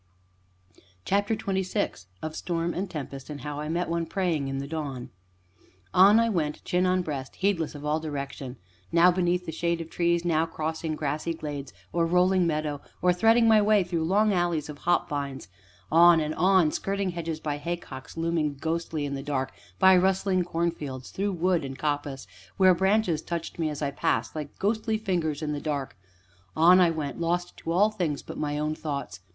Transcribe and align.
CHAPTER 1.05 1.35
XXVI 1.35 2.07
OF 2.23 2.35
STORM, 2.35 2.73
AND 2.73 2.89
TEMPEST, 2.89 3.29
AND 3.29 3.41
HOW 3.41 3.59
I 3.59 3.69
MET 3.69 3.87
ONE 3.87 4.07
PRAYING 4.07 4.47
IN 4.47 4.57
THE 4.57 4.65
DAWN 4.65 5.11
On 5.93 6.19
I 6.19 6.27
went, 6.27 6.65
chin 6.65 6.87
on 6.87 7.03
breast, 7.03 7.35
heedless 7.35 7.75
of 7.75 7.85
all 7.85 7.99
direction 7.99 8.57
now 8.91 9.11
beneath 9.11 9.45
the 9.45 9.51
shade 9.51 9.79
of 9.79 9.91
trees, 9.91 10.25
now 10.25 10.47
crossing 10.47 10.95
grassy 10.95 11.35
glades 11.35 11.71
or 11.93 12.07
rolling 12.07 12.47
meadow, 12.47 12.81
or 12.99 13.13
threading 13.13 13.47
my 13.47 13.61
way 13.61 13.83
through 13.83 14.03
long 14.03 14.33
alleys 14.33 14.69
of 14.69 14.79
hop 14.79 15.07
vines; 15.07 15.49
on 15.91 16.19
and 16.19 16.33
on, 16.33 16.71
skirting 16.71 17.11
hedges, 17.11 17.39
by 17.39 17.57
haycocks 17.57 18.17
looming 18.17 18.55
ghostly 18.55 19.05
in 19.05 19.13
the 19.13 19.21
dark, 19.21 19.51
by 19.77 19.95
rustling 19.95 20.43
cornfields, 20.43 21.11
through 21.11 21.31
wood 21.33 21.63
and 21.63 21.77
coppice, 21.77 22.25
where 22.57 22.73
branches 22.73 23.21
touched 23.21 23.59
me, 23.59 23.69
as 23.69 23.83
I 23.83 23.91
passed, 23.91 24.35
like 24.35 24.57
ghostly 24.57 24.97
fingers 24.97 25.43
in 25.43 25.53
the 25.53 25.61
dark; 25.61 25.95
on 26.55 26.79
I 26.79 26.89
went, 26.89 27.19
lost 27.19 27.55
to 27.57 27.71
all 27.71 27.91
things 27.91 28.23
but 28.23 28.39
my 28.39 28.57
own 28.57 28.73
thoughts. 28.73 29.19